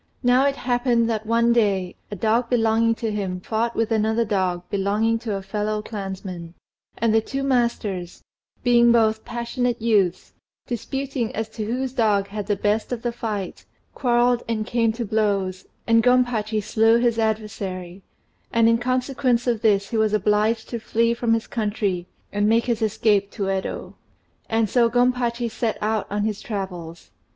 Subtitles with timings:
[0.23, 4.63] Now it happened that one day a dog belonging to him fought with another dog
[4.71, 6.55] belonging to a fellow clansman,
[6.97, 8.23] and the two masters,
[8.63, 10.33] being both passionate youths,
[10.65, 14.91] disputing as to whose dog had had the best of the fight, quarrelled and came
[14.93, 18.01] to blows, and Gompachi slew his adversary;
[18.51, 22.65] and in consequence of this he was obliged to flee from his country, and make
[22.65, 23.93] his escape to Yedo.
[24.49, 27.11] And so Gompachi set out on his travels.